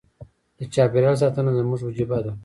[0.57, 2.31] د چاپیریال ساتنه زموږ وجیبه ده.